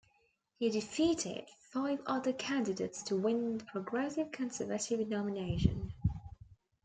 He 0.57 0.71
defeated 0.71 1.43
five 1.59 2.01
other 2.07 2.33
candidates 2.33 3.03
to 3.03 3.15
win 3.15 3.59
the 3.59 3.65
Progressive 3.65 4.31
Conservative 4.31 5.07
nomination. 5.07 5.93